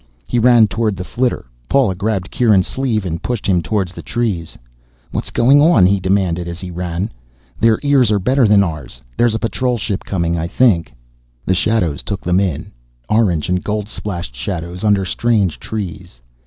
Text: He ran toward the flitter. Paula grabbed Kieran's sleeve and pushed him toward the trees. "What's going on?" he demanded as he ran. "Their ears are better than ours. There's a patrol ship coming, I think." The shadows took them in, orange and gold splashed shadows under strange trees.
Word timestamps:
He 0.25 0.39
ran 0.39 0.65
toward 0.67 0.95
the 0.95 1.03
flitter. 1.03 1.45
Paula 1.69 1.93
grabbed 1.93 2.31
Kieran's 2.31 2.65
sleeve 2.65 3.05
and 3.05 3.21
pushed 3.21 3.45
him 3.45 3.61
toward 3.61 3.89
the 3.89 4.01
trees. 4.01 4.57
"What's 5.11 5.29
going 5.29 5.61
on?" 5.61 5.85
he 5.85 5.99
demanded 5.99 6.47
as 6.47 6.59
he 6.59 6.71
ran. 6.71 7.11
"Their 7.59 7.77
ears 7.83 8.09
are 8.11 8.17
better 8.17 8.47
than 8.47 8.63
ours. 8.63 8.99
There's 9.15 9.35
a 9.35 9.37
patrol 9.37 9.77
ship 9.77 10.03
coming, 10.03 10.39
I 10.39 10.47
think." 10.47 10.91
The 11.45 11.53
shadows 11.53 12.01
took 12.01 12.21
them 12.21 12.39
in, 12.39 12.71
orange 13.09 13.47
and 13.47 13.63
gold 13.63 13.87
splashed 13.87 14.35
shadows 14.35 14.83
under 14.83 15.05
strange 15.05 15.59
trees. 15.59 16.19